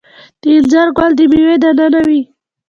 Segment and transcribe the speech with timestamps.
[0.41, 2.21] د انځر ګل د میوې دننه وي؟